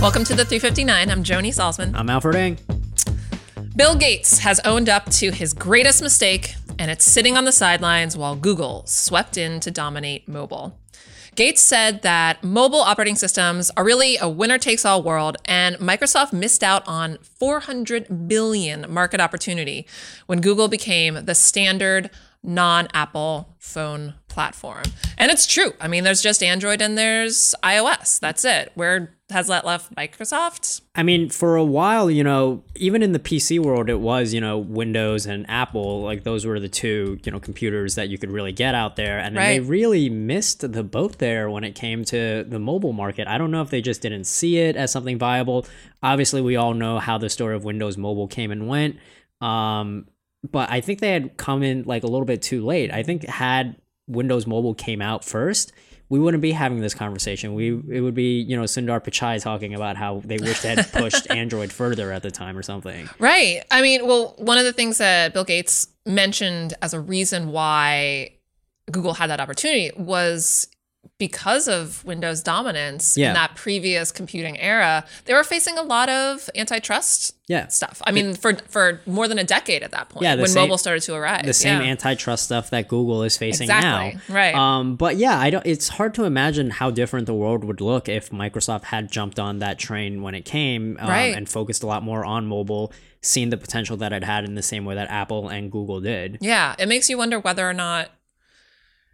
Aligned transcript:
Welcome 0.00 0.22
to 0.26 0.34
the 0.36 0.44
359. 0.44 1.10
I'm 1.10 1.24
Joni 1.24 1.48
Solsman. 1.48 1.92
I'm 1.96 2.08
Alfred 2.08 2.36
Ng. 2.36 2.58
Bill 3.74 3.96
Gates 3.96 4.38
has 4.38 4.60
owned 4.60 4.88
up 4.88 5.10
to 5.10 5.32
his 5.32 5.52
greatest 5.52 6.02
mistake, 6.02 6.54
and 6.78 6.88
it's 6.88 7.04
sitting 7.04 7.36
on 7.36 7.44
the 7.44 7.50
sidelines 7.50 8.16
while 8.16 8.36
Google 8.36 8.84
swept 8.86 9.36
in 9.36 9.58
to 9.58 9.72
dominate 9.72 10.28
mobile. 10.28 10.78
Gates 11.34 11.60
said 11.60 12.02
that 12.02 12.44
mobile 12.44 12.78
operating 12.80 13.16
systems 13.16 13.72
are 13.76 13.84
really 13.84 14.16
a 14.18 14.28
winner 14.28 14.56
takes 14.56 14.84
all 14.84 15.02
world, 15.02 15.36
and 15.46 15.74
Microsoft 15.78 16.32
missed 16.32 16.62
out 16.62 16.86
on 16.86 17.18
400 17.22 18.28
billion 18.28 18.86
market 18.88 19.20
opportunity 19.20 19.84
when 20.26 20.40
Google 20.40 20.68
became 20.68 21.24
the 21.24 21.34
standard 21.34 22.08
non 22.40 22.86
Apple 22.94 23.56
phone 23.58 24.14
platform. 24.28 24.84
And 25.16 25.30
it's 25.30 25.46
true. 25.46 25.72
I 25.80 25.88
mean, 25.88 26.04
there's 26.04 26.22
just 26.22 26.42
Android 26.42 26.80
and 26.82 26.96
there's 26.96 27.54
iOS. 27.62 28.20
That's 28.20 28.44
it. 28.44 28.70
Where 28.74 29.14
has 29.30 29.48
that 29.48 29.66
left 29.66 29.94
Microsoft? 29.94 30.80
I 30.94 31.02
mean, 31.02 31.28
for 31.28 31.56
a 31.56 31.64
while, 31.64 32.10
you 32.10 32.24
know, 32.24 32.62
even 32.76 33.02
in 33.02 33.12
the 33.12 33.18
PC 33.18 33.58
world, 33.58 33.90
it 33.90 34.00
was, 34.00 34.32
you 34.32 34.40
know, 34.40 34.56
Windows 34.58 35.26
and 35.26 35.44
Apple. 35.50 36.02
Like 36.02 36.24
those 36.24 36.46
were 36.46 36.58
the 36.60 36.68
two, 36.68 37.18
you 37.24 37.32
know, 37.32 37.40
computers 37.40 37.94
that 37.96 38.08
you 38.08 38.16
could 38.16 38.30
really 38.30 38.52
get 38.52 38.74
out 38.74 38.96
there. 38.96 39.18
And 39.18 39.36
Right. 39.36 39.54
they 39.54 39.60
really 39.60 40.08
missed 40.08 40.60
the 40.72 40.82
boat 40.84 41.18
there 41.18 41.50
when 41.50 41.64
it 41.64 41.74
came 41.74 42.04
to 42.06 42.44
the 42.48 42.58
mobile 42.58 42.92
market. 42.92 43.28
I 43.28 43.36
don't 43.38 43.50
know 43.50 43.62
if 43.62 43.70
they 43.70 43.80
just 43.82 44.00
didn't 44.02 44.24
see 44.24 44.58
it 44.58 44.76
as 44.76 44.90
something 44.92 45.18
viable. 45.18 45.66
Obviously, 46.02 46.40
we 46.40 46.56
all 46.56 46.74
know 46.74 46.98
how 46.98 47.18
the 47.18 47.28
story 47.28 47.54
of 47.56 47.64
Windows 47.64 47.96
Mobile 47.98 48.28
came 48.28 48.50
and 48.50 48.66
went. 48.68 48.96
Um, 49.40 50.06
but 50.48 50.70
I 50.70 50.80
think 50.80 51.00
they 51.00 51.10
had 51.12 51.36
come 51.36 51.62
in 51.62 51.82
like 51.82 52.04
a 52.04 52.06
little 52.06 52.24
bit 52.24 52.40
too 52.42 52.64
late. 52.64 52.92
I 52.92 53.02
think 53.02 53.26
had 53.26 53.76
Windows 54.08 54.46
Mobile 54.46 54.74
came 54.74 55.00
out 55.00 55.24
first, 55.24 55.72
we 56.08 56.18
wouldn't 56.18 56.40
be 56.40 56.52
having 56.52 56.80
this 56.80 56.94
conversation. 56.94 57.54
We 57.54 57.80
it 57.90 58.00
would 58.00 58.14
be 58.14 58.40
you 58.40 58.56
know 58.56 58.64
Sundar 58.64 59.02
Pichai 59.02 59.40
talking 59.42 59.74
about 59.74 59.96
how 59.96 60.22
they 60.24 60.38
wish 60.38 60.60
they 60.60 60.74
had 60.74 60.90
pushed 60.92 61.30
Android 61.30 61.72
further 61.72 62.12
at 62.12 62.22
the 62.22 62.30
time 62.30 62.56
or 62.56 62.62
something. 62.62 63.08
Right. 63.18 63.62
I 63.70 63.82
mean, 63.82 64.06
well, 64.06 64.34
one 64.38 64.58
of 64.58 64.64
the 64.64 64.72
things 64.72 64.98
that 64.98 65.34
Bill 65.34 65.44
Gates 65.44 65.88
mentioned 66.06 66.74
as 66.80 66.94
a 66.94 67.00
reason 67.00 67.52
why 67.52 68.32
Google 68.90 69.14
had 69.14 69.28
that 69.28 69.40
opportunity 69.40 69.90
was 69.96 70.66
because 71.18 71.66
of 71.66 72.04
Windows 72.04 72.42
dominance 72.42 73.16
Yeah. 73.18 73.28
in 73.28 73.34
that 73.34 73.56
previous 73.56 74.12
computing 74.12 74.58
era, 74.60 75.04
they 75.24 75.34
were 75.34 75.42
facing 75.42 75.76
a 75.76 75.82
lot 75.82 76.08
of 76.08 76.48
antitrust 76.54 77.34
Yeah, 77.48 77.66
stuff. 77.68 78.00
I 78.04 78.12
mean, 78.12 78.34
for 78.34 78.54
for 78.68 79.00
more 79.06 79.26
than 79.26 79.38
a 79.38 79.44
decade 79.44 79.82
at 79.82 79.90
that 79.90 80.10
point, 80.10 80.22
Yeah, 80.22 80.36
when 80.36 80.46
same- 80.46 80.62
mobile 80.62 80.78
started 80.78 81.02
to 81.04 81.14
arise. 81.14 81.44
the 81.44 81.52
same 81.54 81.80
yeah. 81.82 81.88
antitrust 81.88 82.44
stuff 82.44 82.70
that 82.70 82.86
Google 82.88 83.22
is 83.24 83.36
facing 83.36 83.64
Exactly. 83.64 84.20
now. 84.28 84.34
Right. 84.34 84.54
Um, 84.54 84.94
but 84.96 85.16
yeah, 85.16 85.38
I 85.38 85.50
don't. 85.50 85.66
It's 85.66 85.88
hard 85.88 86.14
to 86.14 86.24
imagine 86.24 86.70
how 86.70 86.90
different 86.90 87.26
the 87.26 87.34
world 87.34 87.64
would 87.64 87.80
look 87.80 88.08
if 88.08 88.30
Microsoft 88.30 88.84
had 88.84 89.10
jumped 89.10 89.38
on 89.40 89.58
that 89.58 89.78
train 89.78 90.22
when 90.22 90.34
it 90.36 90.44
came 90.44 90.96
um, 91.00 91.08
Right. 91.08 91.34
and 91.34 91.48
focused 91.48 91.82
a 91.82 91.86
lot 91.86 92.02
more 92.04 92.24
on 92.24 92.46
mobile, 92.46 92.92
seen 93.22 93.50
the 93.50 93.56
potential 93.56 93.96
that 93.96 94.12
it 94.12 94.22
had 94.22 94.44
in 94.44 94.54
the 94.54 94.62
same 94.62 94.84
way 94.84 94.94
that 94.94 95.10
Apple 95.10 95.48
and 95.48 95.72
Google 95.72 96.00
did. 96.00 96.38
Yeah, 96.40 96.76
it 96.78 96.86
makes 96.86 97.08
you 97.10 97.18
wonder 97.18 97.40
whether 97.40 97.68
or 97.68 97.74
not 97.74 98.10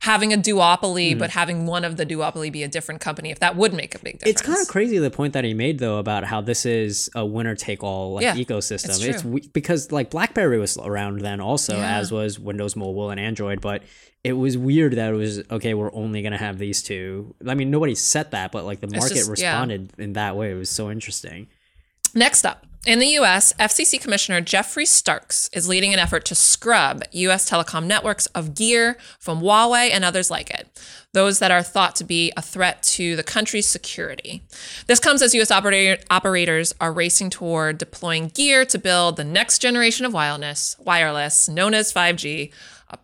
having 0.00 0.32
a 0.32 0.36
duopoly, 0.38 1.12
Hmm. 1.12 1.18
but 1.18 1.30
having 1.30 1.66
one 1.66 1.84
of 1.84 1.96
the 1.96 2.06
duopoly 2.06 2.50
be 2.50 2.62
a 2.62 2.68
different 2.68 3.00
company, 3.00 3.30
if 3.30 3.38
that 3.40 3.54
would 3.56 3.72
make 3.74 3.94
a 3.94 3.98
big 3.98 4.18
difference. 4.18 4.30
It's 4.40 4.42
kind 4.42 4.58
of 4.60 4.66
crazy 4.66 4.98
the 4.98 5.10
point 5.10 5.32
that 5.34 5.44
he 5.44 5.52
made 5.54 5.78
though 5.78 5.98
about 5.98 6.24
how 6.24 6.40
this 6.40 6.64
is 6.64 7.10
a 7.14 7.24
winner 7.26 7.54
take 7.54 7.82
all 7.84 8.14
like 8.14 8.22
Yeah, 8.22 8.34
ecosystem. 8.34 8.88
it's 9.06 9.24
It's, 9.24 9.46
because 9.48 9.92
like 9.92 10.10
BlackBerry 10.10 10.58
was 10.58 10.78
around 10.78 11.20
then 11.20 11.40
also, 11.40 11.76
Yeah. 11.76 11.98
as 11.98 12.10
was 12.10 12.38
Windows 12.38 12.76
Mobile 12.76 13.10
and 13.10 13.20
Android, 13.20 13.60
but 13.60 13.82
it 14.24 14.32
was 14.34 14.56
weird 14.56 14.94
that 14.94 15.12
it 15.12 15.16
was 15.16 15.42
okay. 15.50 15.74
We're 15.74 15.92
only 15.94 16.22
gonna 16.22 16.36
have 16.38 16.58
these 16.58 16.82
two. 16.82 17.34
I 17.46 17.54
mean, 17.54 17.70
nobody 17.70 17.94
said 17.94 18.30
that, 18.32 18.52
but 18.52 18.64
like 18.64 18.80
the 18.80 18.86
market 18.88 19.14
just- 19.14 19.38
yeah. 19.38 19.50
responded 19.52 19.92
in 19.98 20.14
that 20.14 20.36
way. 20.36 20.50
It 20.50 20.54
was 20.54 20.70
so 20.70 20.90
interesting. 20.90 21.46
Next 22.14 22.44
up, 22.44 22.66
in 22.86 22.98
the 22.98 23.08
US, 23.18 23.52
FCC 23.58 24.00
Commissioner 24.00 24.40
Geoffrey 24.40 24.86
Starks 24.86 25.50
is 25.52 25.68
leading 25.68 25.92
an 25.92 25.98
effort 25.98 26.24
to 26.24 26.34
scrub 26.34 27.02
US 27.12 27.48
telecom 27.48 27.84
networks 27.84 28.24
of 28.28 28.54
gear 28.54 28.96
from 29.18 29.42
Huawei 29.42 29.90
and 29.90 30.02
others 30.02 30.30
like 30.30 30.48
it, 30.48 30.80
those 31.12 31.40
that 31.40 31.50
are 31.50 31.62
thought 31.62 31.94
to 31.96 32.04
be 32.04 32.32
a 32.38 32.42
threat 32.42 32.82
to 32.84 33.16
the 33.16 33.22
country's 33.22 33.68
security. 33.68 34.42
This 34.86 34.98
comes 34.98 35.20
as 35.20 35.34
US 35.34 35.50
operator- 35.50 36.02
operators 36.08 36.74
are 36.80 36.90
racing 36.90 37.28
toward 37.28 37.76
deploying 37.76 38.28
gear 38.28 38.64
to 38.64 38.78
build 38.78 39.16
the 39.16 39.24
next 39.24 39.58
generation 39.58 40.06
of 40.06 40.14
wireless, 40.14 40.76
wireless 40.78 41.50
known 41.50 41.74
as 41.74 41.92
5G. 41.92 42.50
a 42.88 42.98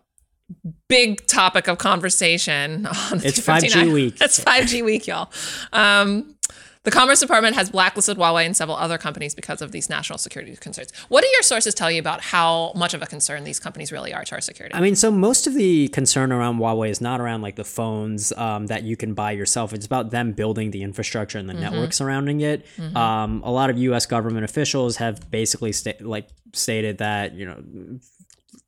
Big 0.87 1.27
topic 1.27 1.67
of 1.67 1.77
conversation 1.77 2.87
on 2.87 3.21
It's 3.23 3.39
5G 3.39 3.93
week. 3.93 4.17
It's 4.21 4.43
5G 4.43 4.83
week, 4.83 5.05
y'all. 5.05 5.29
Um, 5.71 6.36
the 6.83 6.91
Commerce 6.91 7.19
Department 7.19 7.55
has 7.55 7.69
blacklisted 7.69 8.17
Huawei 8.17 8.45
and 8.45 8.55
several 8.55 8.77
other 8.77 8.97
companies 8.97 9.35
because 9.35 9.61
of 9.61 9.71
these 9.71 9.89
national 9.89 10.17
security 10.17 10.55
concerns. 10.55 10.91
What 11.09 11.21
do 11.21 11.27
your 11.27 11.41
sources 11.41 11.73
tell 11.73 11.91
you 11.91 11.99
about 11.99 12.21
how 12.21 12.71
much 12.75 12.93
of 12.93 13.01
a 13.01 13.05
concern 13.05 13.43
these 13.43 13.59
companies 13.59 13.91
really 13.91 14.13
are 14.13 14.23
to 14.25 14.35
our 14.35 14.41
security? 14.41 14.75
I 14.75 14.81
mean, 14.81 14.95
so 14.95 15.11
most 15.11 15.47
of 15.47 15.53
the 15.53 15.87
concern 15.89 16.31
around 16.31 16.59
Huawei 16.59 16.89
is 16.89 17.01
not 17.01 17.19
around 17.21 17.41
like 17.41 17.55
the 17.55 17.63
phones 17.63 18.31
um, 18.33 18.67
that 18.67 18.83
you 18.83 18.95
can 18.95 19.13
buy 19.13 19.31
yourself. 19.31 19.73
It's 19.73 19.85
about 19.85 20.11
them 20.11 20.31
building 20.31 20.71
the 20.71 20.83
infrastructure 20.83 21.37
and 21.37 21.49
the 21.49 21.53
network 21.53 21.93
surrounding 21.93 22.41
it. 22.41 22.65
Um, 22.95 23.41
a 23.43 23.51
lot 23.51 23.69
of 23.69 23.77
U.S. 23.77 24.05
government 24.05 24.45
officials 24.45 24.97
have 24.97 25.29
basically 25.31 25.71
sta- 25.71 25.97
like 26.01 26.27
stated 26.53 26.99
that 26.99 27.33
you 27.33 27.45
know 27.45 27.61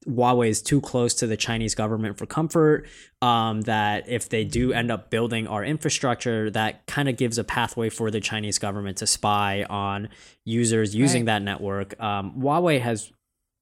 Huawei 0.08 0.48
is 0.48 0.62
too 0.62 0.80
close 0.80 1.14
to 1.16 1.28
the 1.28 1.36
Chinese 1.36 1.76
government 1.76 2.18
for 2.18 2.26
comfort. 2.26 2.88
Um, 3.22 3.62
that 3.62 4.08
if 4.08 4.30
they 4.30 4.46
do 4.46 4.72
end 4.72 4.92
up 4.92 5.10
building 5.10 5.46
our 5.48 5.64
infrastructure, 5.64 6.50
that 6.52 6.86
kind 6.88 7.10
of 7.10 7.18
gives 7.18 7.38
a 7.38 7.44
pathway 7.44 7.90
for 7.90 8.10
the 8.10 8.22
Chinese 8.22 8.60
government 8.60 8.98
to 9.00 9.08
spy 9.08 9.66
on 9.70 10.08
users 10.46 10.96
using 10.96 11.22
Right. 11.24 11.26
that 11.34 11.42
network. 11.42 12.02
Um, 12.02 12.34
Huawei 12.40 12.80
has 12.80 13.12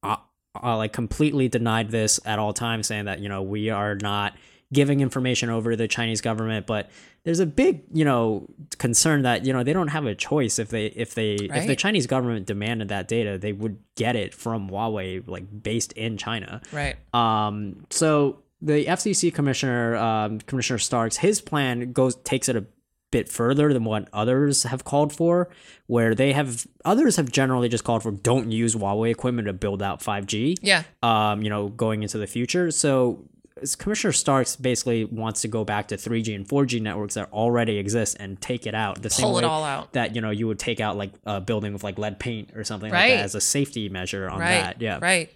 uh, 0.04 0.16
uh, 0.62 0.76
like 0.76 0.92
completely 0.92 1.48
denied 1.48 1.90
this 1.90 2.20
at 2.24 2.38
all 2.38 2.52
times, 2.52 2.86
saying 2.86 3.06
that 3.06 3.18
you 3.18 3.28
know 3.28 3.42
we 3.42 3.70
are 3.70 3.96
not 3.96 4.34
giving 4.72 5.00
information 5.00 5.48
over 5.50 5.70
to 5.70 5.76
the 5.76 5.88
Chinese 5.88 6.20
government, 6.20 6.66
but 6.66 6.90
there's 7.24 7.40
a 7.40 7.46
big 7.46 7.82
you 7.92 8.04
know 8.04 8.48
concern 8.78 9.22
that 9.22 9.44
you 9.44 9.52
know 9.52 9.62
they 9.62 9.72
don't 9.72 9.88
have 9.88 10.06
a 10.06 10.14
choice 10.14 10.58
if 10.58 10.68
they 10.68 10.86
if 10.86 11.14
they 11.14 11.34
if 11.34 11.66
the 11.66 11.76
Chinese 11.76 12.06
government 12.06 12.46
demanded 12.46 12.88
that 12.88 13.08
data, 13.08 13.38
they 13.38 13.52
would 13.52 13.78
get 13.96 14.16
it 14.16 14.34
from 14.34 14.70
Huawei 14.70 15.26
like 15.26 15.44
based 15.62 15.92
in 15.92 16.16
China. 16.16 16.60
right. 16.72 16.96
Um, 17.14 17.86
so 17.90 18.42
the 18.60 18.86
FCC 18.86 19.32
commissioner, 19.32 19.96
um, 19.96 20.40
Commissioner 20.40 20.78
Starks, 20.78 21.16
his 21.18 21.40
plan 21.40 21.92
goes 21.92 22.16
takes 22.16 22.48
it 22.48 22.56
a 22.56 22.66
bit 23.10 23.28
further 23.28 23.72
than 23.72 23.84
what 23.84 24.08
others 24.12 24.64
have 24.64 24.84
called 24.84 25.12
for, 25.12 25.48
where 25.86 26.14
they 26.14 26.32
have 26.32 26.66
others 26.84 27.16
have 27.16 27.30
generally 27.30 27.68
just 27.68 27.84
called 27.84 28.02
for 28.02 28.10
don't 28.10 28.50
use 28.50 28.74
Huawei 28.74 29.10
equipment 29.10 29.46
to 29.46 29.52
build 29.52 29.82
out 29.82 30.00
5G. 30.00 30.58
Yeah. 30.60 30.82
Um, 31.02 31.42
you 31.42 31.50
know, 31.50 31.68
going 31.68 32.02
into 32.02 32.18
the 32.18 32.26
future. 32.26 32.70
So 32.70 33.24
Commissioner 33.78 34.12
Starks 34.12 34.56
basically 34.56 35.04
wants 35.04 35.40
to 35.42 35.48
go 35.48 35.64
back 35.64 35.88
to 35.88 35.96
3G 35.96 36.34
and 36.34 36.46
4G 36.48 36.80
networks 36.80 37.14
that 37.14 37.32
already 37.32 37.78
exist 37.78 38.16
and 38.20 38.40
take 38.40 38.66
it 38.66 38.74
out 38.74 39.02
the 39.02 39.10
same 39.10 39.24
Pull 39.24 39.38
it 39.38 39.42
way 39.42 39.48
all 39.48 39.64
out. 39.64 39.92
that 39.92 40.14
you 40.14 40.20
know 40.20 40.30
you 40.30 40.46
would 40.46 40.58
take 40.58 40.80
out 40.80 40.96
like 40.96 41.10
a 41.26 41.40
building 41.40 41.72
with 41.72 41.82
like 41.84 41.98
lead 41.98 42.18
paint 42.18 42.50
or 42.54 42.64
something 42.64 42.90
like 42.90 42.98
Right. 43.00 43.16
that 43.16 43.24
as 43.24 43.34
a 43.34 43.40
safety 43.40 43.88
measure 43.88 44.28
on 44.28 44.38
Right. 44.40 44.60
that. 44.62 44.82
Yeah. 44.82 44.98
Right. 45.00 45.32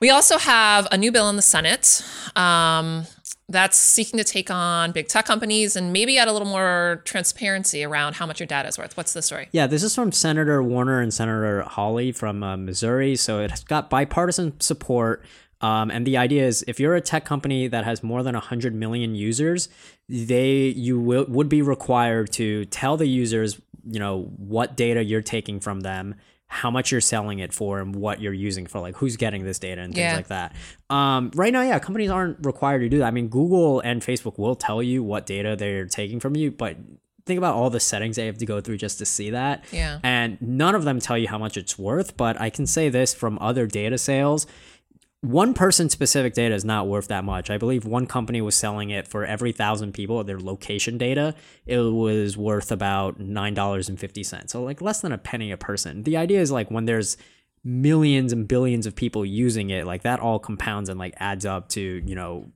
We 0.00 0.10
also 0.10 0.36
have 0.38 0.88
a 0.90 0.98
new 0.98 1.12
bill 1.12 1.28
in 1.30 1.36
the 1.36 1.42
Senate 1.42 2.04
um, 2.34 3.06
that's 3.48 3.76
seeking 3.78 4.18
to 4.18 4.24
take 4.24 4.50
on 4.50 4.90
big 4.90 5.06
tech 5.06 5.26
companies 5.26 5.76
and 5.76 5.92
maybe 5.92 6.18
add 6.18 6.26
a 6.26 6.32
little 6.32 6.48
more 6.48 7.02
transparency 7.04 7.84
around 7.84 8.14
how 8.14 8.26
much 8.26 8.40
your 8.40 8.46
data 8.48 8.68
is 8.68 8.76
worth. 8.78 8.96
What's 8.96 9.12
the 9.12 9.22
story? 9.22 9.48
Yeah, 9.52 9.68
this 9.68 9.84
is 9.84 9.94
from 9.94 10.10
Senator 10.10 10.60
Warner 10.62 11.00
and 11.00 11.14
Senator 11.14 11.62
Hawley 11.62 12.10
from 12.10 12.42
uh, 12.42 12.56
Missouri. 12.56 13.14
So 13.14 13.40
it's 13.40 13.62
got 13.62 13.90
bipartisan 13.90 14.58
support. 14.60 15.24
Um, 15.62 15.90
and 15.90 16.06
the 16.06 16.16
idea 16.16 16.46
is 16.46 16.64
if 16.66 16.80
you're 16.80 16.94
a 16.96 17.00
tech 17.00 17.24
company 17.24 17.68
that 17.68 17.84
has 17.84 18.02
more 18.02 18.22
than 18.22 18.34
100 18.34 18.74
million 18.74 19.14
users, 19.14 19.68
they 20.08 20.66
you 20.68 20.98
will, 20.98 21.24
would 21.28 21.48
be 21.48 21.62
required 21.62 22.32
to 22.32 22.64
tell 22.66 22.96
the 22.96 23.06
users, 23.06 23.60
you 23.88 23.98
know, 24.00 24.22
what 24.36 24.76
data 24.76 25.02
you're 25.02 25.22
taking 25.22 25.60
from 25.60 25.80
them, 25.80 26.16
how 26.46 26.70
much 26.70 26.90
you're 26.92 27.00
selling 27.00 27.38
it 27.38 27.52
for, 27.52 27.80
and 27.80 27.94
what 27.96 28.20
you're 28.20 28.32
using 28.32 28.66
for, 28.66 28.80
like 28.80 28.96
who's 28.96 29.16
getting 29.16 29.44
this 29.44 29.58
data 29.58 29.80
and 29.80 29.94
things 29.94 30.02
Yeah. 30.02 30.16
like 30.16 30.28
that. 30.28 30.54
Um, 30.90 31.30
right 31.34 31.52
now, 31.52 31.62
yeah, 31.62 31.78
companies 31.78 32.10
aren't 32.10 32.44
required 32.44 32.80
to 32.80 32.88
do 32.88 32.98
that. 32.98 33.06
I 33.06 33.10
mean, 33.10 33.28
Google 33.28 33.80
and 33.80 34.02
Facebook 34.02 34.38
will 34.38 34.54
tell 34.56 34.82
you 34.82 35.02
what 35.02 35.24
data 35.26 35.56
they're 35.56 35.86
taking 35.86 36.20
from 36.20 36.36
you, 36.36 36.50
but 36.50 36.76
think 37.24 37.38
about 37.38 37.54
all 37.54 37.70
the 37.70 37.78
settings 37.80 38.16
they 38.16 38.26
have 38.26 38.36
to 38.38 38.44
go 38.46 38.60
through 38.60 38.76
just 38.76 38.98
to 38.98 39.06
see 39.06 39.30
that. 39.30 39.64
Yeah. 39.72 40.00
And 40.02 40.36
none 40.42 40.74
of 40.74 40.82
them 40.84 40.98
tell 40.98 41.16
you 41.16 41.28
how 41.28 41.38
much 41.38 41.56
it's 41.56 41.78
worth, 41.78 42.16
but 42.16 42.38
I 42.40 42.50
can 42.50 42.66
say 42.66 42.88
this 42.88 43.14
from 43.14 43.38
other 43.40 43.66
data 43.66 43.96
sales. 43.96 44.44
One 45.22 45.54
person 45.54 45.88
specific 45.88 46.34
data 46.34 46.52
is 46.52 46.64
not 46.64 46.88
worth 46.88 47.06
that 47.06 47.22
much. 47.22 47.48
I 47.48 47.56
believe 47.56 47.84
one 47.84 48.06
company 48.08 48.40
was 48.40 48.56
selling 48.56 48.90
it 48.90 49.06
for 49.06 49.24
every 49.24 49.52
thousand 49.52 49.92
people, 49.92 50.22
their 50.24 50.40
location 50.40 50.98
data, 50.98 51.36
it 51.64 51.78
was 51.78 52.36
worth 52.36 52.72
about 52.72 53.20
$9.50. 53.20 54.50
So, 54.50 54.64
like, 54.64 54.80
less 54.80 55.00
than 55.00 55.12
a 55.12 55.18
penny 55.18 55.52
a 55.52 55.56
person. 55.56 56.02
The 56.02 56.16
idea 56.16 56.40
is 56.40 56.50
like 56.50 56.72
when 56.72 56.86
there's 56.86 57.16
millions 57.62 58.32
and 58.32 58.48
billions 58.48 58.84
of 58.84 58.96
people 58.96 59.24
using 59.24 59.70
it, 59.70 59.86
like, 59.86 60.02
that 60.02 60.18
all 60.18 60.40
compounds 60.40 60.88
and 60.88 60.98
like 60.98 61.14
adds 61.18 61.46
up 61.46 61.68
to, 61.70 61.80
you 62.04 62.16
know, 62.16 62.50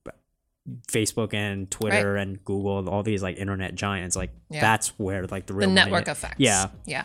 Facebook 0.88 1.32
and 1.34 1.70
Twitter 1.70 2.16
and 2.16 2.44
Google, 2.44 2.88
all 2.88 3.04
these 3.04 3.22
like 3.22 3.36
internet 3.36 3.76
giants, 3.76 4.16
like 4.16 4.30
Yeah. 4.50 4.60
that's 4.60 4.88
where 4.98 5.24
like 5.28 5.46
the 5.46 5.54
real 5.54 5.68
The 5.68 5.74
money 5.74 5.84
network 5.92 6.08
is. 6.08 6.18
effects. 6.18 6.34
Yeah, 6.38 6.70
Yeah. 6.84 7.04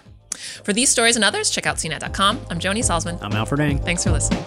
For 0.64 0.74
these 0.74 0.90
stories 0.90 1.16
and 1.18 1.24
others, 1.24 1.52
check 1.52 1.68
out 1.68 1.76
cnet.com. 1.78 2.40
I'm 2.50 2.58
Joni 2.58 2.80
Solsman. 2.80 3.22
I'm 3.22 3.34
Alfred 3.34 3.60
Ng. 3.60 3.78
Thanks 3.84 4.04
for 4.04 4.10
listening. 4.12 4.44